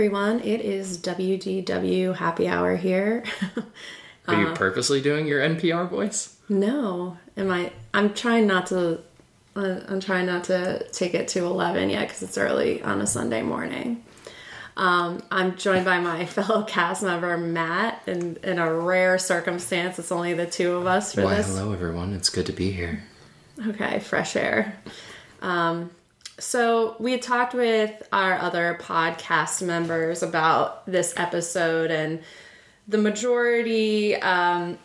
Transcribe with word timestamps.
Everyone, 0.00 0.40
it 0.40 0.62
is 0.62 0.96
WDW 0.96 2.16
Happy 2.16 2.48
Hour 2.48 2.74
here. 2.74 3.22
Are 4.28 4.40
you 4.40 4.54
purposely 4.54 5.02
doing 5.02 5.26
your 5.26 5.40
NPR 5.40 5.90
voice? 5.90 6.38
no, 6.48 7.18
am 7.36 7.50
I? 7.50 7.70
I'm 7.92 8.14
trying 8.14 8.46
not 8.46 8.68
to. 8.68 9.00
Uh, 9.54 9.80
I'm 9.88 10.00
trying 10.00 10.24
not 10.24 10.44
to 10.44 10.88
take 10.92 11.12
it 11.12 11.28
to 11.28 11.44
eleven 11.44 11.90
yet 11.90 12.08
because 12.08 12.22
it's 12.22 12.38
early 12.38 12.82
on 12.82 13.02
a 13.02 13.06
Sunday 13.06 13.42
morning. 13.42 14.02
Um, 14.78 15.22
I'm 15.30 15.58
joined 15.58 15.84
by 15.84 16.00
my 16.00 16.24
fellow 16.34 16.62
cast 16.62 17.02
member 17.02 17.36
Matt, 17.36 18.00
and 18.06 18.38
in 18.38 18.58
a 18.58 18.72
rare 18.72 19.18
circumstance, 19.18 19.98
it's 19.98 20.10
only 20.10 20.32
the 20.32 20.46
two 20.46 20.76
of 20.76 20.86
us 20.86 21.14
for 21.14 21.24
Why, 21.24 21.34
this. 21.34 21.48
hello 21.48 21.74
everyone. 21.74 22.14
It's 22.14 22.30
good 22.30 22.46
to 22.46 22.52
be 22.52 22.70
here. 22.70 23.04
Okay, 23.66 24.00
fresh 24.00 24.34
air. 24.34 24.80
Um, 25.42 25.90
so 26.40 26.96
we 26.98 27.12
had 27.12 27.22
talked 27.22 27.54
with 27.54 28.02
our 28.12 28.38
other 28.38 28.78
podcast 28.80 29.62
members 29.62 30.22
about 30.22 30.86
this 30.86 31.14
episode, 31.16 31.90
and 31.90 32.22
the 32.88 32.98
majority 32.98 34.16
um, 34.16 34.78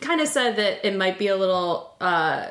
kind 0.00 0.20
of 0.20 0.28
said 0.28 0.56
that 0.56 0.86
it 0.86 0.96
might 0.96 1.18
be 1.18 1.28
a 1.28 1.36
little 1.36 1.94
uh, 2.00 2.50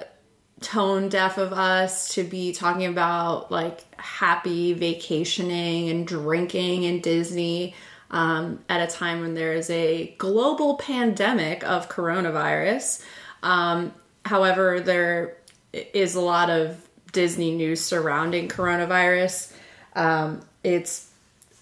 tone 0.61 1.07
deaf 1.07 1.38
of 1.38 1.53
us 1.53 2.13
to 2.16 2.23
be 2.23 2.52
talking 2.52 2.85
about 2.85 3.52
like 3.52 3.85
happy 3.99 4.73
vacationing 4.73 5.89
and 5.89 6.08
drinking 6.08 6.83
in 6.83 6.99
Disney 6.99 7.75
um, 8.09 8.63
at 8.69 8.81
a 8.81 8.91
time 8.91 9.21
when 9.21 9.33
there 9.33 9.53
is 9.53 9.69
a 9.69 10.16
global 10.17 10.78
pandemic 10.78 11.63
of 11.63 11.89
coronavirus. 11.89 13.03
Um, 13.44 13.94
however, 14.25 14.80
there 14.80 15.38
is 15.72 16.16
a 16.16 16.22
lot 16.22 16.50
of 16.50 16.86
Disney 17.11 17.52
news 17.52 17.81
surrounding 17.81 18.47
coronavirus. 18.47 19.53
Um, 19.95 20.41
it's 20.63 21.08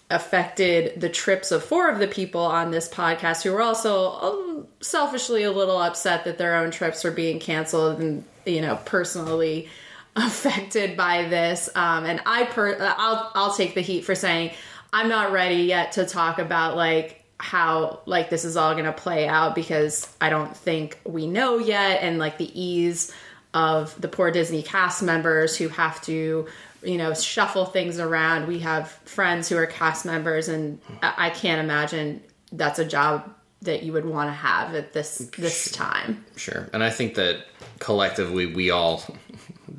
affected 0.09 0.99
the 0.99 1.09
trips 1.09 1.51
of 1.51 1.63
four 1.63 1.89
of 1.89 1.99
the 1.99 2.07
people 2.07 2.41
on 2.41 2.69
this 2.69 2.87
podcast 2.87 3.41
who 3.41 3.51
were 3.51 3.61
also 3.61 4.11
um, 4.11 4.67
selfishly 4.79 5.43
a 5.43 5.51
little 5.51 5.79
upset 5.79 6.25
that 6.25 6.37
their 6.37 6.55
own 6.55 6.69
trips 6.69 7.03
were 7.03 7.11
being 7.11 7.39
canceled 7.39 7.99
and 7.99 8.23
you 8.45 8.61
know 8.61 8.79
personally 8.85 9.67
affected 10.15 10.95
by 10.95 11.23
this 11.23 11.69
um, 11.75 12.05
and 12.05 12.21
i 12.25 12.43
per 12.45 12.77
i'll 12.97 13.31
i'll 13.33 13.53
take 13.55 13.73
the 13.73 13.81
heat 13.81 14.05
for 14.05 14.13
saying 14.13 14.51
i'm 14.93 15.09
not 15.09 15.31
ready 15.31 15.63
yet 15.63 15.93
to 15.93 16.05
talk 16.05 16.37
about 16.37 16.77
like 16.77 17.23
how 17.39 17.99
like 18.05 18.29
this 18.29 18.45
is 18.45 18.55
all 18.55 18.73
going 18.73 18.85
to 18.85 18.93
play 18.93 19.27
out 19.27 19.55
because 19.55 20.07
i 20.21 20.29
don't 20.29 20.55
think 20.55 20.99
we 21.03 21.25
know 21.25 21.57
yet 21.57 22.03
and 22.03 22.19
like 22.19 22.37
the 22.37 22.61
ease 22.61 23.11
of 23.55 23.99
the 23.99 24.07
poor 24.07 24.29
disney 24.29 24.61
cast 24.61 25.01
members 25.01 25.57
who 25.57 25.67
have 25.69 25.99
to 26.01 26.47
you 26.83 26.97
know 26.97 27.15
shuffle 27.15 27.65
things 27.65 27.99
around. 27.99 28.47
We 28.47 28.59
have 28.59 28.91
friends 29.05 29.49
who 29.49 29.57
are 29.57 29.65
cast 29.65 30.05
members 30.05 30.47
and 30.47 30.79
i 31.01 31.31
can't 31.31 31.59
imagine 31.59 32.21
that's 32.51 32.77
a 32.77 32.85
job 32.85 33.33
that 33.65 33.83
you 33.83 33.93
would 33.93 34.05
want 34.05 34.29
to 34.29 34.33
have 34.33 34.73
at 34.75 34.93
this 34.93 35.17
this 35.37 35.71
time. 35.71 36.23
Sure. 36.35 36.69
And 36.73 36.83
I 36.83 36.89
think 36.89 37.15
that 37.15 37.45
collectively 37.79 38.45
we 38.45 38.69
all 38.69 39.03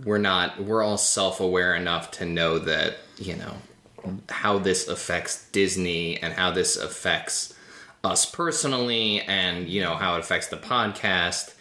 we're 0.04 0.18
not 0.18 0.62
we're 0.62 0.82
all 0.82 0.98
self-aware 0.98 1.74
enough 1.74 2.10
to 2.12 2.24
know 2.24 2.58
that, 2.58 2.96
you 3.16 3.36
know, 3.36 3.54
how 4.28 4.58
this 4.58 4.88
affects 4.88 5.48
Disney 5.50 6.20
and 6.22 6.34
how 6.34 6.50
this 6.50 6.76
affects 6.76 7.54
us 8.04 8.26
personally 8.26 9.20
and, 9.22 9.68
you 9.68 9.82
know, 9.82 9.94
how 9.94 10.16
it 10.16 10.20
affects 10.20 10.48
the 10.48 10.56
podcast 10.56 11.54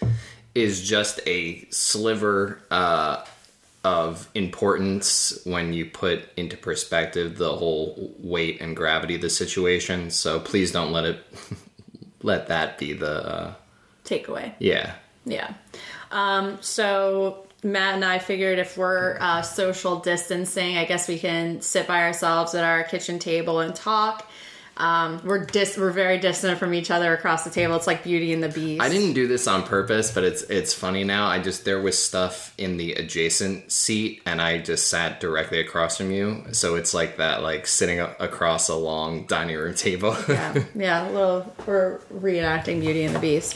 is 0.56 0.88
just 0.88 1.20
a 1.28 1.68
sliver 1.70 2.60
uh 2.72 3.24
of 3.86 4.28
importance 4.34 5.40
when 5.44 5.72
you 5.72 5.86
put 5.86 6.28
into 6.36 6.58
perspective 6.58 7.38
the 7.38 7.56
whole 7.56 8.16
weight 8.18 8.60
and 8.60 8.76
gravity 8.76 9.14
of 9.14 9.22
the 9.22 9.30
situation. 9.30 10.10
So 10.10 10.40
please 10.40 10.72
don't 10.72 10.92
let 10.92 11.06
it 11.06 11.24
let 12.24 12.48
that 12.48 12.80
be 12.80 12.94
the 12.94 13.28
uh, 13.28 13.54
takeaway 14.04 14.54
yeah. 14.58 14.96
Yeah. 15.26 15.54
Um, 16.12 16.58
so 16.62 17.46
Matt 17.64 17.96
and 17.96 18.04
I 18.04 18.18
figured 18.18 18.58
if 18.58 18.76
we're 18.76 19.18
uh, 19.20 19.44
social 19.44 20.00
distancing, 20.00 20.78
I 20.78 20.86
guess 20.86 21.08
we 21.08 21.20
can 21.20 21.62
sit 21.62 21.88
by 21.88 22.02
ourselves 22.02 22.56
at 22.56 22.64
our 22.64 22.84
kitchen 22.84 23.20
table 23.20 23.60
and 23.60 23.76
talk. 23.76 24.28
Um, 24.78 25.22
we're 25.24 25.46
dis- 25.46 25.78
we're 25.78 25.92
very 25.92 26.18
distant 26.18 26.60
from 26.60 26.74
each 26.74 26.92
other 26.92 27.14
across 27.14 27.44
the 27.46 27.50
table. 27.50 27.76
It's 27.76 27.88
like 27.88 28.04
Beauty 28.04 28.34
and 28.34 28.44
the 28.44 28.50
Beast. 28.50 28.82
I 28.82 28.90
didn't 28.90 29.14
do 29.14 29.26
this 29.28 29.48
on 29.48 29.64
purpose, 29.64 30.12
but 30.12 30.24
it's 30.24 30.42
it's 30.44 30.74
funny 30.74 31.04
now. 31.04 31.28
I 31.28 31.40
just 31.40 31.64
there 31.64 31.82
was 31.82 31.98
stuff 31.98 32.54
in 32.58 32.76
the 32.78 32.94
adjacent 32.94 33.72
seat, 33.72 34.22
and 34.26 34.42
I 34.42 34.58
just 34.58 34.90
sat 34.90 35.22
directly 35.22 35.60
across 35.62 35.98
from 35.98 36.12
you. 36.12 36.44
So 36.52 36.76
it's 36.76 36.94
like 36.94 37.18
that, 37.18 37.42
like 37.42 37.68
sitting 37.68 38.02
a- 38.02 38.16
across 38.20 38.68
a 38.68 38.76
long 38.76 39.26
dining 39.28 39.56
room 39.56 39.76
table. 39.76 40.16
yeah, 40.30 40.64
yeah, 40.76 41.10
a 41.10 41.12
little. 41.12 41.56
We're 41.66 42.00
reenacting 42.14 42.82
Beauty 42.82 43.04
and 43.04 43.16
the 43.16 43.20
Beast. 43.20 43.56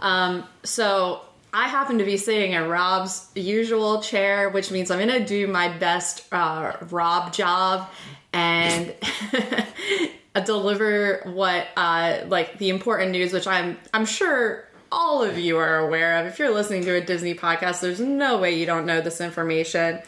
Um, 0.00 0.44
so 0.64 1.22
I 1.52 1.68
happen 1.68 1.98
to 1.98 2.04
be 2.04 2.18
sitting 2.18 2.52
in 2.52 2.68
Rob's 2.68 3.30
usual 3.34 4.02
chair, 4.02 4.50
which 4.50 4.70
means 4.70 4.90
I'm 4.90 4.98
going 4.98 5.18
to 5.18 5.24
do 5.24 5.46
my 5.46 5.68
best 5.68 6.30
uh, 6.30 6.76
Rob 6.90 7.32
job 7.32 7.88
and 8.34 8.94
deliver 10.34 11.22
what 11.24 11.66
uh, 11.76 12.20
like 12.26 12.58
the 12.58 12.70
important 12.70 13.12
news, 13.12 13.32
which 13.32 13.46
I'm 13.46 13.78
I'm 13.92 14.06
sure 14.06 14.64
all 14.90 15.22
of 15.22 15.38
you 15.38 15.58
are 15.58 15.78
aware 15.78 16.18
of. 16.18 16.26
If 16.26 16.38
you're 16.38 16.52
listening 16.52 16.84
to 16.84 16.94
a 16.94 17.00
Disney 17.00 17.34
podcast, 17.34 17.80
there's 17.80 18.00
no 18.00 18.38
way 18.38 18.58
you 18.58 18.66
don't 18.66 18.86
know 18.86 19.00
this 19.00 19.20
information. 19.20 20.00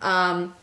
Um, 0.00 0.54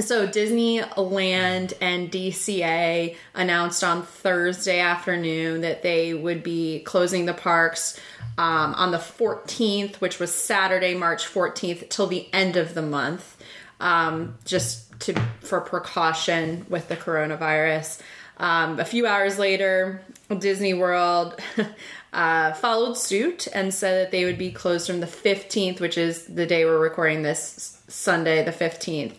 so 0.00 0.26
Disneyland 0.26 1.74
and 1.80 2.10
DCA 2.10 3.14
announced 3.34 3.84
on 3.84 4.02
Thursday 4.02 4.80
afternoon 4.80 5.60
that 5.60 5.82
they 5.82 6.14
would 6.14 6.42
be 6.42 6.80
closing 6.80 7.26
the 7.26 7.34
parks 7.34 8.00
um, 8.38 8.74
on 8.74 8.90
the 8.90 8.98
14th, 8.98 9.96
which 9.96 10.18
was 10.18 10.34
Saturday, 10.34 10.94
March 10.94 11.26
14th, 11.26 11.90
till 11.90 12.06
the 12.06 12.26
end 12.32 12.56
of 12.56 12.72
the 12.72 12.82
month, 12.82 13.36
um, 13.80 14.38
just 14.46 14.98
to 15.00 15.14
for 15.40 15.60
precaution 15.60 16.64
with 16.70 16.88
the 16.88 16.96
coronavirus. 16.96 18.00
Um, 18.38 18.80
a 18.80 18.84
few 18.84 19.06
hours 19.06 19.38
later, 19.38 20.02
Disney 20.38 20.74
World 20.74 21.38
uh, 22.12 22.52
followed 22.54 22.96
suit 22.96 23.46
and 23.54 23.72
said 23.72 24.04
that 24.06 24.10
they 24.12 24.24
would 24.24 24.38
be 24.38 24.50
closed 24.50 24.86
from 24.86 25.00
the 25.00 25.06
15th, 25.06 25.80
which 25.80 25.96
is 25.98 26.24
the 26.26 26.46
day 26.46 26.64
we're 26.64 26.78
recording 26.78 27.22
this 27.22 27.80
Sunday, 27.88 28.42
the 28.44 28.50
15th, 28.52 29.14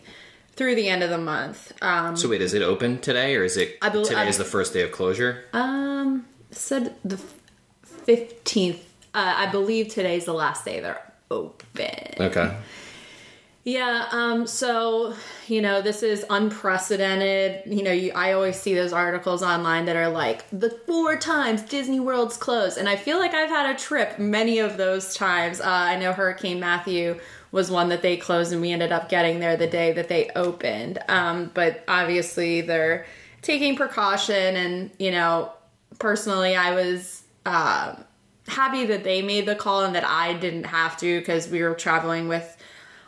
through 0.56 0.74
the 0.74 0.88
end 0.88 1.02
of 1.02 1.10
the 1.10 1.18
month. 1.18 1.72
Um, 1.82 2.16
so 2.16 2.28
wait, 2.28 2.42
is 2.42 2.54
it 2.54 2.62
open 2.62 2.98
today, 3.00 3.36
or 3.36 3.44
is 3.44 3.56
it 3.56 3.78
I 3.80 3.88
bel- 3.88 4.04
today 4.04 4.20
I- 4.22 4.26
is 4.26 4.38
the 4.38 4.44
first 4.44 4.72
day 4.72 4.82
of 4.82 4.92
closure? 4.92 5.44
um, 5.52 6.26
said 6.50 6.94
the 7.04 7.18
15th. 8.06 8.80
Uh, 9.14 9.34
I 9.36 9.46
believe 9.46 9.88
today's 9.88 10.24
the 10.24 10.34
last 10.34 10.64
day 10.64 10.80
they're 10.80 11.00
open. 11.30 12.14
okay. 12.20 12.56
Yeah, 13.66 14.08
um, 14.10 14.46
so, 14.46 15.14
you 15.48 15.62
know, 15.62 15.80
this 15.80 16.02
is 16.02 16.26
unprecedented. 16.28 17.62
You 17.64 17.82
know, 17.82 17.92
you, 17.92 18.12
I 18.12 18.32
always 18.32 18.60
see 18.60 18.74
those 18.74 18.92
articles 18.92 19.42
online 19.42 19.86
that 19.86 19.96
are 19.96 20.10
like, 20.10 20.44
the 20.50 20.68
four 20.86 21.16
times 21.16 21.62
Disney 21.62 21.98
World's 21.98 22.36
closed. 22.36 22.76
And 22.76 22.90
I 22.90 22.96
feel 22.96 23.18
like 23.18 23.32
I've 23.32 23.48
had 23.48 23.74
a 23.74 23.78
trip 23.78 24.18
many 24.18 24.58
of 24.58 24.76
those 24.76 25.14
times. 25.14 25.62
Uh, 25.62 25.64
I 25.64 25.96
know 25.98 26.12
Hurricane 26.12 26.60
Matthew 26.60 27.18
was 27.52 27.70
one 27.70 27.88
that 27.88 28.02
they 28.02 28.18
closed, 28.18 28.52
and 28.52 28.60
we 28.60 28.70
ended 28.70 28.92
up 28.92 29.08
getting 29.08 29.40
there 29.40 29.56
the 29.56 29.66
day 29.66 29.92
that 29.92 30.08
they 30.08 30.28
opened. 30.36 30.98
Um, 31.08 31.50
but 31.54 31.84
obviously, 31.88 32.60
they're 32.60 33.06
taking 33.40 33.76
precaution. 33.76 34.56
And, 34.56 34.90
you 34.98 35.10
know, 35.10 35.52
personally, 35.98 36.54
I 36.54 36.74
was. 36.74 37.22
Uh, 37.46 37.96
happy 38.46 38.84
that 38.84 39.04
they 39.04 39.22
made 39.22 39.46
the 39.46 39.54
call 39.54 39.84
and 39.84 39.94
that 39.94 40.04
I 40.04 40.34
didn't 40.34 40.64
have 40.64 40.98
to 40.98 41.18
because 41.18 41.48
we 41.48 41.62
were 41.62 41.74
traveling 41.74 42.28
with 42.28 42.53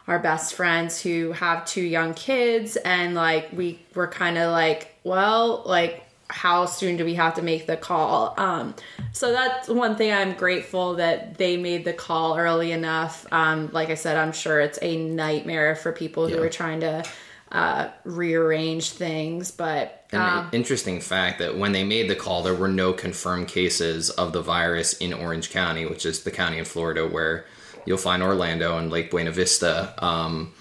our 0.09 0.19
best 0.19 0.55
friends 0.55 1.01
who 1.03 1.33
have 1.33 1.65
two 1.67 1.83
young 1.83 2.15
kids 2.15 2.77
and 2.77 3.15
like 3.15 3.49
we 3.53 3.79
were 3.95 4.07
kind 4.07 4.39
of 4.39 4.53
like 4.53 4.95
well 5.05 5.63
like 5.67 6.03
how 6.29 6.67
soon 6.67 6.97
do 6.97 7.05
we 7.05 7.15
have 7.15 7.35
to 7.35 7.43
make 7.43 7.67
the 7.67 7.77
call 7.77 8.35
um 8.39 8.75
so 9.13 9.33
that's 9.33 9.69
one 9.69 9.97
thing 9.97 10.13
i'm 10.13 10.35
grateful 10.35 10.95
that 10.95 11.37
they 11.39 11.57
made 11.57 11.85
the 11.85 11.93
call 11.93 12.37
early 12.37 12.73
enough 12.73 13.27
um 13.33 13.69
like 13.73 13.91
i 13.91 13.95
said 13.95 14.17
i'm 14.17 14.33
sure 14.33 14.61
it's 14.61 14.79
a 14.83 14.97
nightmare 14.97 15.75
for 15.77 15.93
people 15.93 16.29
who 16.29 16.35
Yeah. 16.37 16.41
are 16.43 16.51
trying 16.51 16.81
to 16.81 17.05
uh 17.53 17.89
rearrange 18.05 18.91
things 18.91 19.51
but 19.53 20.05
um, 20.13 20.49
interesting 20.53 21.01
fact 21.01 21.41
that 21.41 21.59
when 21.59 21.73
they 21.73 21.83
made 21.83 22.09
the 22.09 22.15
call, 22.15 22.43
there 22.45 22.55
were 22.55 22.69
no 22.69 22.93
confirmed 22.93 23.49
cases 23.49 24.09
of 24.11 24.33
the 24.33 24.41
virus 24.41 24.93
in 24.95 25.13
Orange 25.13 25.51
County, 25.51 25.85
which 25.85 26.07
is 26.07 26.23
the 26.23 26.31
county 26.31 26.59
in 26.59 26.65
Florida 26.65 27.07
where 27.09 27.45
you'll 27.87 27.97
find 27.99 28.23
Orlando 28.23 28.77
and 28.79 28.91
Lake 28.91 29.11
Buena 29.11 29.31
Vista. 29.33 29.95
Um, 30.05 30.53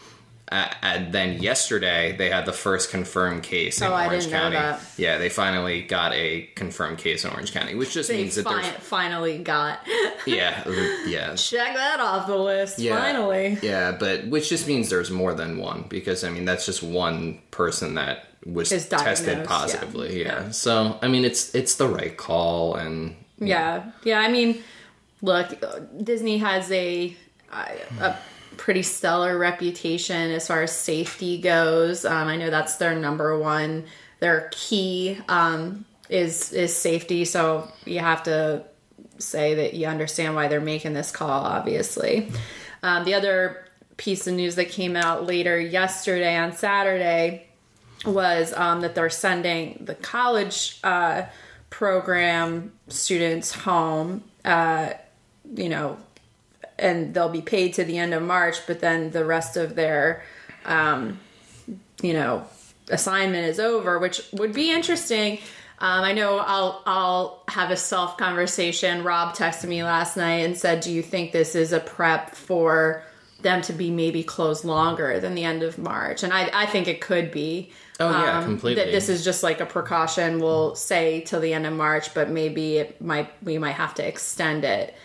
uh, 0.51 0.69
and 0.83 1.11
then 1.11 1.41
yesterday 1.41 2.15
they 2.15 2.29
had 2.29 2.45
the 2.45 2.53
first 2.53 2.91
confirmed 2.91 3.41
case 3.41 3.81
in 3.81 3.87
Oh, 3.87 3.93
I 3.93 4.05
Orange 4.05 4.25
didn't 4.25 4.33
know 4.33 4.39
County. 4.41 4.55
that. 4.57 4.81
Yeah, 4.95 5.17
they 5.17 5.27
finally 5.29 5.81
got 5.81 6.13
a 6.13 6.43
confirmed 6.55 6.99
case 6.99 7.25
in 7.25 7.31
Orange 7.31 7.51
County, 7.51 7.73
which 7.73 7.93
just 7.93 8.09
They 8.09 8.17
means 8.17 8.35
that 8.35 8.43
fi- 8.43 8.61
there's 8.61 8.75
finally 8.75 9.39
got 9.39 9.79
yeah, 10.27 10.63
yeah, 11.07 11.33
check 11.33 11.73
that 11.73 11.99
off 11.99 12.27
the 12.27 12.37
list. 12.37 12.77
Yeah. 12.77 12.95
Finally, 12.95 13.57
yeah, 13.63 13.91
but 13.93 14.27
which 14.27 14.47
just 14.49 14.67
means 14.67 14.89
there's 14.91 15.09
more 15.09 15.33
than 15.33 15.57
one 15.57 15.85
because 15.89 16.23
I 16.23 16.29
mean 16.29 16.45
that's 16.45 16.65
just 16.67 16.83
one 16.83 17.39
person 17.49 17.95
that 17.95 18.27
was 18.45 18.69
tested 18.69 18.89
diagnosed, 18.91 19.25
yeah. 19.27 19.43
positively. 19.45 20.21
Yeah. 20.21 20.43
Yeah. 20.43 20.51
So 20.51 20.99
I 21.01 21.07
mean 21.07 21.25
it's 21.25 21.55
it's 21.55 21.75
the 21.77 21.87
right 21.87 22.15
call 22.15 22.75
and 22.75 23.15
yeah, 23.39 23.91
yeah. 24.03 24.19
I 24.19 24.27
mean, 24.29 24.63
look, 25.21 25.63
Disney 26.03 26.37
has 26.39 26.71
a 26.71 27.15
a 27.51 28.17
pretty 28.57 28.83
stellar 28.83 29.37
reputation 29.37 30.31
as 30.31 30.47
far 30.47 30.63
as 30.63 30.75
safety 30.75 31.39
goes. 31.39 32.05
Um, 32.05 32.27
I 32.27 32.37
know 32.37 32.49
that's 32.49 32.77
their 32.77 32.95
number 32.95 33.37
one, 33.37 33.85
their 34.19 34.49
key 34.51 35.19
um, 35.27 35.85
is 36.09 36.51
is 36.53 36.75
safety. 36.75 37.25
So 37.25 37.71
you 37.85 37.99
have 37.99 38.23
to 38.23 38.63
say 39.17 39.55
that 39.55 39.73
you 39.73 39.87
understand 39.87 40.35
why 40.35 40.47
they're 40.47 40.61
making 40.61 40.93
this 40.93 41.11
call. 41.11 41.43
Obviously, 41.43 42.31
um, 42.83 43.05
the 43.05 43.13
other 43.13 43.65
piece 43.97 44.27
of 44.27 44.33
news 44.33 44.55
that 44.55 44.69
came 44.69 44.95
out 44.95 45.25
later 45.25 45.59
yesterday 45.59 46.35
on 46.35 46.51
Saturday 46.53 47.47
was 48.05 48.53
um, 48.53 48.81
that 48.81 48.93
they're 48.93 49.09
sending 49.09 49.81
the 49.85 49.95
college 49.95 50.79
uh, 50.83 51.23
program 51.69 52.73
students 52.87 53.53
home. 53.53 54.23
Uh, 54.43 54.91
you 55.53 55.69
know, 55.69 55.97
and 56.77 57.13
they'll 57.13 57.29
be 57.29 57.41
paid 57.41 57.73
to 57.75 57.83
the 57.83 57.97
end 57.97 58.13
of 58.13 58.23
March, 58.23 58.57
but 58.67 58.79
then 58.79 59.11
the 59.11 59.25
rest 59.25 59.57
of 59.57 59.75
their, 59.75 60.23
um, 60.65 61.19
you 62.01 62.13
know, 62.13 62.45
assignment 62.89 63.47
is 63.47 63.59
over, 63.59 63.99
which 63.99 64.21
would 64.33 64.53
be 64.53 64.71
interesting. 64.71 65.39
Um, 65.79 66.03
I 66.03 66.13
know 66.13 66.37
I'll 66.37 66.81
I'll 66.85 67.43
have 67.49 67.71
a 67.71 67.77
self 67.77 68.17
conversation. 68.17 69.03
Rob 69.03 69.35
texted 69.35 69.67
me 69.67 69.83
last 69.83 70.15
night 70.15 70.45
and 70.45 70.57
said, 70.57 70.81
"Do 70.81 70.91
you 70.91 71.01
think 71.01 71.31
this 71.31 71.55
is 71.55 71.73
a 71.73 71.79
prep 71.79 72.35
for 72.35 73.03
them 73.41 73.61
to 73.63 73.73
be 73.73 73.91
maybe 73.91 74.23
closed 74.23 74.63
longer 74.63 75.19
than 75.19 75.35
the 75.35 75.43
end 75.43 75.63
of 75.63 75.77
March?" 75.77 76.23
And 76.23 76.31
I 76.31 76.49
I 76.53 76.65
think 76.65 76.87
it 76.87 77.01
could 77.01 77.31
be. 77.31 77.71
Oh, 77.99 78.09
yeah, 78.09 78.39
um, 78.39 78.43
completely. 78.43 78.83
That 78.83 78.91
this 78.91 79.09
is 79.09 79.23
just 79.23 79.43
like 79.43 79.59
a 79.59 79.65
precaution. 79.65 80.39
We'll 80.39 80.75
say 80.75 81.21
till 81.21 81.39
the 81.41 81.53
end 81.53 81.65
of 81.65 81.73
March, 81.73 82.13
but 82.13 82.29
maybe 82.29 82.77
it 82.77 83.01
might 83.01 83.31
we 83.43 83.57
might 83.57 83.73
have 83.73 83.93
to 83.95 84.07
extend 84.07 84.63
it 84.63 84.95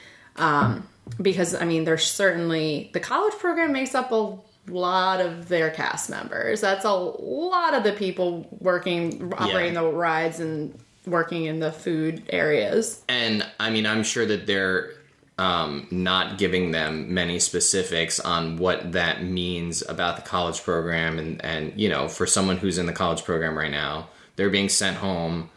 um, 0.40 0.88
because 1.20 1.54
I 1.54 1.64
mean, 1.64 1.84
there's 1.84 2.04
certainly 2.04 2.90
the 2.92 3.00
college 3.00 3.34
program 3.34 3.72
makes 3.72 3.94
up 3.94 4.10
a 4.12 4.38
lot 4.69 5.20
of 5.20 5.48
their 5.48 5.70
cast 5.70 6.10
members. 6.10 6.60
That's 6.60 6.84
a 6.84 6.92
lot 6.92 7.75
of 7.75 7.84
the 7.84 7.92
people 7.92 8.46
working, 8.60 9.32
operating 9.37 9.75
the 9.75 9.84
rides 9.84 10.40
and 10.40 10.78
working 11.06 11.44
in 11.44 11.60
the 11.60 11.72
food 11.72 12.25
areas. 12.28 13.02
And 13.08 13.46
I 13.58 13.70
mean, 13.70 13.87
I'm 13.87 14.02
sure 14.02 14.26
that 14.26 14.46
they're 14.46 14.92
um, 15.38 15.87
not 15.90 16.37
giving 16.37 16.70
them 16.70 17.14
many 17.14 17.38
specifics 17.38 18.20
on 18.20 18.58
what 18.58 18.92
that 18.92 19.25
means 19.25 19.82
about 19.88 20.16
the 20.16 20.22
college 20.22 20.62
program. 20.62 21.19
And, 21.19 21.42
and, 21.42 21.81
you 21.81 21.88
know, 21.88 22.08
for 22.08 22.26
someone 22.26 22.58
who's 22.58 22.76
in 22.76 22.87
the 22.87 22.92
college 22.92 23.25
program 23.25 23.56
right 23.56 23.70
now, 23.70 24.10
they're 24.37 24.50
being 24.50 24.69
sent 24.69 24.98
home. 24.98 25.50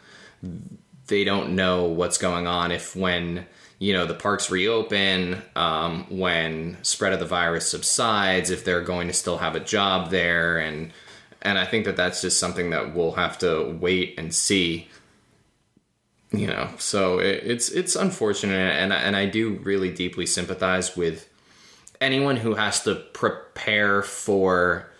They 1.06 1.24
don't 1.24 1.54
know 1.54 1.84
what's 1.84 2.16
going 2.16 2.46
on 2.46 2.72
if 2.72 2.96
when, 2.96 3.46
you 3.84 3.92
know, 3.92 4.06
the 4.06 4.14
parks 4.14 4.50
reopen, 4.50 5.42
um, 5.56 6.06
when 6.08 6.78
spread 6.82 7.12
of 7.12 7.20
the 7.20 7.26
virus 7.26 7.66
subsides, 7.70 8.48
if 8.50 8.64
they're 8.64 8.80
going 8.80 9.08
to 9.08 9.12
still 9.12 9.38
have 9.38 9.54
a 9.54 9.60
job 9.60 10.10
there. 10.10 10.58
And, 10.58 10.90
and 11.42 11.58
I 11.58 11.66
think 11.66 11.84
that 11.84 11.96
that's 11.96 12.22
just 12.22 12.40
something 12.40 12.70
that 12.70 12.94
we'll 12.94 13.12
have 13.12 13.38
to 13.40 13.76
wait 13.80 14.14
and 14.18 14.34
see 14.34 14.88
you 16.32 16.48
know 16.48 16.68
so 16.78 17.20
it, 17.20 17.42
it's 17.44 17.68
it's 17.68 17.94
unfortunate 17.94 18.54
and 18.54 18.92
I- 18.92 19.02
and 19.06 19.14
I 19.14 19.26
do 19.26 19.60
really 19.62 19.92
deeply 19.92 20.26
sympathize 20.26 20.96
with 20.96 21.28
anyone 22.00 22.36
who 22.38 22.54
has 22.54 22.82
to 22.84 22.96
prepare 22.96 24.02
for 24.02 24.90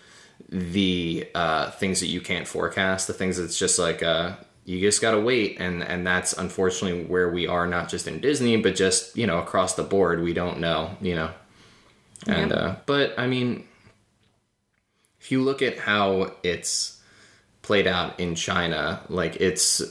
the 0.47 1.27
uh, 1.35 1.71
things 1.71 1.99
that 1.99 2.07
you 2.07 2.21
can't 2.21 2.47
forecast 2.47 3.07
the 3.07 3.13
things 3.13 3.37
that's 3.37 3.57
just 3.59 3.77
like 3.79 4.01
uh, 4.01 4.35
you 4.65 4.79
just 4.79 5.01
gotta 5.01 5.19
wait 5.19 5.57
and 5.59 5.83
and 5.83 6.05
that's 6.05 6.33
unfortunately 6.33 7.05
where 7.05 7.29
we 7.29 7.47
are 7.47 7.67
not 7.67 7.87
just 7.89 8.07
in 8.07 8.19
Disney 8.19 8.57
but 8.57 8.75
just 8.75 9.15
you 9.15 9.27
know 9.27 9.39
across 9.39 9.75
the 9.75 9.83
board 9.83 10.21
we 10.21 10.33
don't 10.33 10.59
know 10.59 10.97
you 11.01 11.15
know 11.15 11.29
and 12.27 12.51
Yeah. 12.51 12.57
uh, 12.57 12.75
but 12.85 13.13
I 13.17 13.27
mean 13.27 13.67
if 15.21 15.31
you 15.31 15.41
look 15.43 15.61
at 15.61 15.77
how 15.77 16.33
it's 16.43 17.01
played 17.61 17.87
out 17.87 18.19
in 18.19 18.35
China 18.35 19.01
like 19.09 19.37
it's 19.39 19.81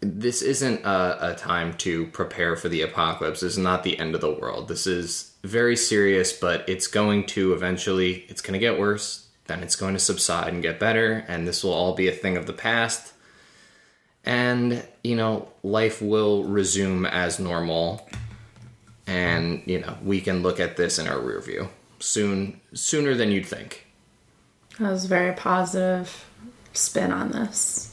this 0.00 0.42
isn't 0.42 0.84
a, 0.84 1.32
a 1.32 1.34
time 1.34 1.74
to 1.78 2.06
prepare 2.08 2.56
for 2.56 2.68
the 2.68 2.82
apocalypse. 2.82 3.40
This 3.40 3.52
is 3.52 3.58
not 3.58 3.82
the 3.84 3.98
end 3.98 4.14
of 4.14 4.20
the 4.20 4.30
world. 4.32 4.68
This 4.68 4.86
is 4.86 5.32
very 5.42 5.76
serious, 5.76 6.30
but 6.32 6.68
it's 6.68 6.86
going 6.86 7.24
to 7.28 7.54
eventually, 7.54 8.26
it's 8.28 8.42
going 8.42 8.52
to 8.52 8.58
get 8.58 8.78
worse. 8.78 9.23
Then 9.46 9.62
it's 9.62 9.76
going 9.76 9.94
to 9.94 10.00
subside 10.00 10.52
and 10.52 10.62
get 10.62 10.80
better, 10.80 11.24
and 11.28 11.46
this 11.46 11.62
will 11.62 11.72
all 11.72 11.94
be 11.94 12.08
a 12.08 12.12
thing 12.12 12.36
of 12.36 12.46
the 12.46 12.52
past. 12.52 13.12
And, 14.24 14.82
you 15.02 15.16
know, 15.16 15.48
life 15.62 16.00
will 16.00 16.44
resume 16.44 17.04
as 17.04 17.38
normal. 17.38 18.08
And, 19.06 19.62
you 19.66 19.80
know, 19.80 19.98
we 20.02 20.22
can 20.22 20.42
look 20.42 20.60
at 20.60 20.78
this 20.78 20.98
in 20.98 21.06
our 21.08 21.20
rear 21.20 21.40
view 21.40 21.68
soon, 21.98 22.60
sooner 22.72 23.14
than 23.14 23.30
you'd 23.30 23.46
think. 23.46 23.86
That 24.78 24.90
was 24.90 25.04
a 25.04 25.08
very 25.08 25.34
positive 25.34 26.24
spin 26.72 27.12
on 27.12 27.30
this. 27.30 27.90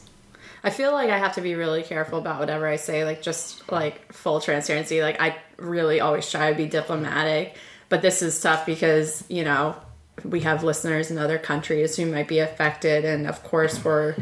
I 0.64 0.70
feel 0.70 0.94
like 0.94 1.10
I 1.10 1.18
have 1.18 1.36
to 1.36 1.42
be 1.42 1.56
really 1.56 1.84
careful 1.84 2.20
about 2.20 2.40
whatever 2.40 2.68
I 2.68 2.76
say, 2.76 3.04
like 3.04 3.22
just 3.22 3.70
like 3.72 4.14
full 4.14 4.40
transparency. 4.40 5.02
Like 5.02 5.20
I 5.20 5.36
really 5.58 6.00
always 6.00 6.30
try 6.30 6.52
to 6.52 6.58
be 6.58 6.68
diplomatic, 6.68 7.56
but 7.90 8.02
this 8.02 8.22
is 8.22 8.40
tough 8.40 8.66
because, 8.66 9.24
you 9.28 9.44
know, 9.44 9.76
we 10.24 10.42
have 10.42 10.64
listeners 10.64 11.12
in 11.12 11.18
other 11.18 11.38
countries 11.38 11.96
who 11.96 12.06
might 12.06 12.28
be 12.28 12.40
affected 12.40 13.06
and 13.06 13.28
of 13.28 13.44
course 13.44 13.84
we're 13.84 14.16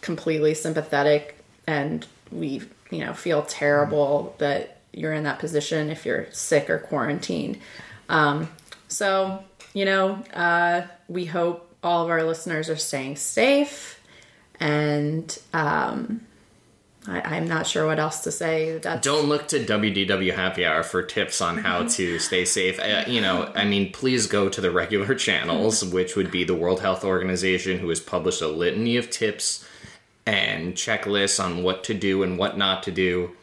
completely 0.00 0.54
sympathetic 0.54 1.38
and 1.66 2.06
we, 2.30 2.62
you 2.90 3.04
know, 3.04 3.12
feel 3.12 3.42
terrible 3.42 4.34
that 4.38 4.80
you're 4.92 5.12
in 5.12 5.24
that 5.24 5.38
position 5.38 5.90
if 5.90 6.06
you're 6.06 6.26
sick 6.32 6.70
or 6.70 6.78
quarantined. 6.78 7.58
Um, 8.08 8.48
so, 8.88 9.42
you 9.74 9.84
know, 9.84 10.22
uh, 10.32 10.82
we 11.08 11.24
hope 11.24 11.74
all 11.82 12.04
of 12.04 12.10
our 12.10 12.22
listeners 12.22 12.68
are 12.70 12.76
staying 12.76 13.16
safe 13.16 14.00
and 14.58 15.38
um, 15.52 16.25
I, 17.08 17.36
I'm 17.36 17.46
not 17.46 17.66
sure 17.66 17.86
what 17.86 17.98
else 17.98 18.20
to 18.20 18.32
say. 18.32 18.78
That's, 18.78 19.04
Don't 19.04 19.28
look 19.28 19.48
to 19.48 19.64
WDW 19.64 20.34
Happy 20.34 20.64
Hour 20.64 20.82
for 20.82 21.02
tips 21.02 21.40
on 21.40 21.58
how 21.58 21.84
to 21.84 22.18
stay 22.18 22.44
safe. 22.44 22.78
Uh, 22.80 23.04
you 23.06 23.20
know, 23.20 23.50
I 23.54 23.64
mean, 23.64 23.92
please 23.92 24.26
go 24.26 24.48
to 24.48 24.60
the 24.60 24.70
regular 24.70 25.14
channels, 25.16 25.84
which 25.84 26.16
would 26.16 26.30
be 26.30 26.44
the 26.44 26.54
World 26.54 26.80
Health 26.80 27.04
Organization, 27.04 27.78
who 27.78 27.88
has 27.88 28.00
published 28.00 28.42
a 28.42 28.48
litany 28.48 28.96
of 28.96 29.10
tips 29.10 29.66
and 30.24 30.74
checklists 30.74 31.42
on 31.42 31.62
what 31.62 31.84
to 31.84 31.94
do 31.94 32.22
and 32.22 32.38
what 32.38 32.58
not 32.58 32.82
to 32.84 32.90
do, 32.90 33.36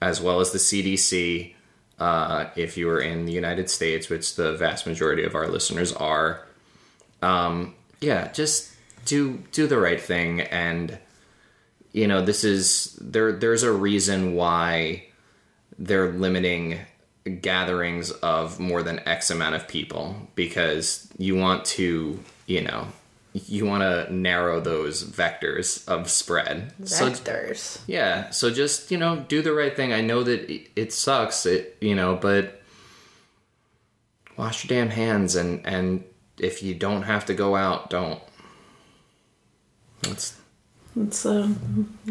as 0.00 0.20
well 0.20 0.40
as 0.40 0.52
the 0.52 0.58
CDC. 0.58 1.54
Uh, 1.98 2.48
if 2.56 2.78
you 2.78 2.88
are 2.88 3.00
in 3.00 3.26
the 3.26 3.32
United 3.32 3.68
States, 3.68 4.08
which 4.08 4.36
the 4.36 4.54
vast 4.54 4.86
majority 4.86 5.22
of 5.22 5.34
our 5.34 5.46
listeners 5.46 5.92
are, 5.92 6.46
um, 7.20 7.74
yeah, 8.00 8.32
just 8.32 8.72
do 9.04 9.42
do 9.52 9.66
the 9.66 9.78
right 9.78 10.00
thing 10.00 10.40
and 10.40 10.98
you 11.92 12.06
know 12.06 12.24
this 12.24 12.44
is 12.44 12.96
there 13.00 13.32
there's 13.32 13.62
a 13.62 13.72
reason 13.72 14.34
why 14.34 15.04
they're 15.78 16.12
limiting 16.12 16.78
gatherings 17.42 18.10
of 18.10 18.58
more 18.58 18.82
than 18.82 19.00
x 19.08 19.30
amount 19.30 19.54
of 19.54 19.68
people 19.68 20.28
because 20.34 21.08
you 21.18 21.36
want 21.36 21.64
to 21.64 22.18
you 22.46 22.62
know 22.62 22.86
you 23.32 23.64
want 23.64 23.82
to 23.82 24.12
narrow 24.12 24.60
those 24.60 25.04
vectors 25.04 25.86
of 25.86 26.10
spread. 26.10 26.72
So 26.84 27.10
vectors. 27.10 27.80
yeah 27.86 28.30
so 28.30 28.50
just 28.50 28.90
you 28.90 28.98
know 28.98 29.24
do 29.28 29.42
the 29.42 29.52
right 29.52 29.74
thing. 29.74 29.92
I 29.92 30.00
know 30.00 30.22
that 30.22 30.50
it, 30.50 30.70
it 30.74 30.92
sucks 30.92 31.46
it 31.46 31.76
you 31.80 31.94
know 31.94 32.16
but 32.16 32.60
wash 34.36 34.64
your 34.64 34.68
damn 34.76 34.90
hands 34.90 35.36
and 35.36 35.64
and 35.66 36.04
if 36.38 36.62
you 36.62 36.74
don't 36.74 37.02
have 37.02 37.26
to 37.26 37.34
go 37.34 37.56
out 37.56 37.90
don't. 37.90 38.20
That's 40.02 40.39
It's 40.98 41.24
uh, 41.24 41.48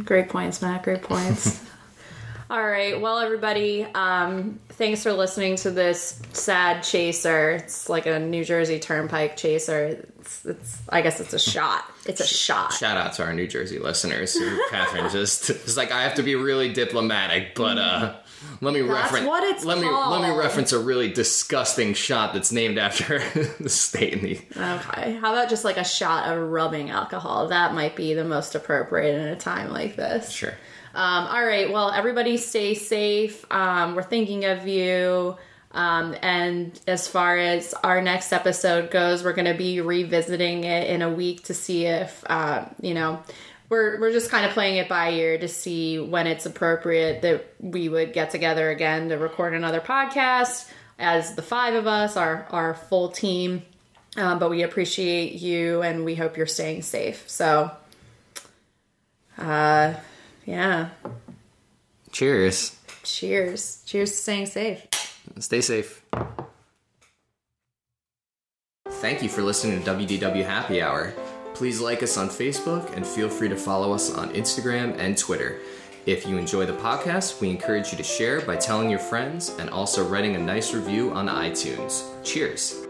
great 0.04 0.30
points, 0.30 0.62
Matt. 0.62 0.84
Great 0.84 1.02
points. 1.02 1.64
All 2.52 2.66
right. 2.66 3.00
Well, 3.00 3.20
everybody, 3.20 3.84
um, 3.84 4.60
thanks 4.70 5.04
for 5.04 5.14
listening 5.14 5.56
to 5.58 5.70
this 5.70 6.20
sad 6.34 6.82
chaser. 6.82 7.52
It's 7.52 7.90
like 7.90 8.08
a 8.08 8.18
New 8.18 8.44
Jersey 8.44 8.80
Turnpike 8.80 9.38
chaser. 9.38 10.04
It's, 10.20 10.46
it's 10.46 10.82
I 10.90 11.02
guess 11.02 11.20
it's 11.20 11.34
a 11.34 11.40
shot. 11.40 11.86
It's 12.08 12.22
a 12.22 12.26
shot. 12.26 12.74
Shout 12.74 12.98
out 12.98 13.14
to 13.14 13.24
our 13.24 13.34
New 13.34 13.46
Jersey 13.46 13.78
listeners. 13.78 14.36
Catherine 14.72 15.12
just 15.12 15.52
is 15.52 15.78
like, 15.78 15.92
I 15.92 16.02
have 16.04 16.16
to 16.16 16.24
be 16.24 16.34
really 16.34 16.74
diplomatic, 16.74 17.54
but 17.54 17.78
uh, 17.78 18.16
let 18.62 18.74
me 18.74 18.82
reference. 18.82 19.26
what 19.26 19.44
it's 19.44 19.66
let 19.66 19.80
me 19.80 19.90
let 19.90 20.22
me 20.22 20.36
reference 20.38 20.72
a 20.72 20.80
really 20.80 21.12
disgusting 21.12 21.94
shot 21.94 22.34
that's 22.34 22.52
named 22.52 22.78
after 22.78 23.20
the 23.60 23.70
state 23.70 24.14
in 24.14 24.24
the. 24.24 24.40
Okay. 24.56 25.14
How 25.16 25.34
about 25.34 25.50
just 25.50 25.64
like 25.64 25.78
a 25.78 25.84
shot 25.84 26.32
of 26.32 26.50
rubbing 26.50 26.90
alcohol? 26.90 27.48
That 27.48 27.74
might 27.74 27.96
be 27.96 28.14
the 28.14 28.24
most 28.24 28.56
appropriate 28.56 29.16
in 29.16 29.28
a 29.28 29.36
time 29.36 29.72
like 29.72 29.96
this. 29.96 30.30
Sure. 30.32 30.54
Um, 30.94 31.28
all 31.28 31.46
right. 31.46 31.72
Well, 31.72 31.92
everybody 31.92 32.38
stay 32.38 32.74
safe. 32.74 33.46
Um, 33.52 33.96
we're 33.96 34.04
thinking 34.04 34.46
of 34.46 34.68
you. 34.68 35.38
Um, 35.72 36.16
and 36.22 36.80
as 36.88 37.08
far 37.08 37.38
as 37.38 37.74
our 37.84 38.02
next 38.02 38.34
episode 38.34 38.90
goes, 38.90 39.24
we're 39.24 39.34
going 39.34 39.46
to 39.46 39.58
be 39.58 39.82
revisiting 39.82 40.64
it 40.64 40.90
in 40.90 41.04
a 41.04 41.10
week 41.10 41.44
to 41.44 41.54
see 41.54 41.86
if, 41.86 42.24
uh, 42.28 42.66
you 42.82 42.96
know, 42.96 43.22
we're, 43.70 44.00
we're 44.00 44.12
just 44.12 44.32
kind 44.32 44.46
of 44.46 44.52
playing 44.52 44.78
it 44.78 44.90
by 44.90 45.12
ear 45.12 45.38
to 45.38 45.48
see 45.48 46.00
when 46.00 46.28
it's 46.28 46.46
appropriate 46.46 47.22
that 47.22 47.46
we 47.60 47.88
would 47.88 48.14
get 48.14 48.32
together 48.32 48.70
again 48.70 49.10
to 49.10 49.18
record 49.18 49.54
another 49.54 49.80
podcast 49.80 50.70
as 50.98 51.36
the 51.36 51.42
five 51.42 51.76
of 51.76 51.88
us, 51.88 52.18
our, 52.18 52.48
our 52.50 52.74
full 52.74 53.10
team. 53.10 53.62
Um, 54.18 54.40
but 54.40 54.50
we 54.50 54.64
appreciate 54.64 55.34
you 55.34 55.82
and 55.84 56.04
we 56.04 56.16
hope 56.16 56.36
you're 56.36 56.48
staying 56.48 56.82
safe. 56.82 57.30
So, 57.30 57.72
uh, 59.38 59.94
yeah. 60.46 60.90
Cheers. 62.12 62.76
Cheers. 63.04 63.84
Cheers 63.86 64.10
to 64.12 64.18
staying 64.18 64.46
safe. 64.48 64.88
Stay 65.38 65.62
safe. 65.62 66.04
Thank 68.88 69.24
you 69.24 69.30
for 69.30 69.42
listening 69.44 69.82
to 69.84 69.92
WDW 69.92 70.44
Happy 70.44 70.82
Hour. 70.82 71.14
Please 71.60 71.82
like 71.82 72.02
us 72.04 72.16
on 72.16 72.30
Facebook 72.30 72.96
and 72.96 73.06
feel 73.06 73.28
free 73.28 73.50
to 73.50 73.56
follow 73.58 73.92
us 73.92 74.16
on 74.16 74.30
Instagram 74.30 74.98
and 74.98 75.18
Twitter. 75.18 75.60
If 76.06 76.26
you 76.26 76.38
enjoy 76.38 76.66
the 76.66 76.72
podcast, 76.72 77.42
we 77.42 77.50
encourage 77.50 77.92
you 77.92 77.98
to 77.98 78.04
share 78.04 78.40
by 78.40 78.56
telling 78.56 78.90
your 78.90 78.98
friends 78.98 79.50
and 79.60 79.70
also 79.70 80.08
writing 80.08 80.36
a 80.36 80.40
nice 80.40 80.74
review 80.74 81.12
on 81.12 81.28
iTunes. 81.28 82.06
Cheers. 82.24 82.89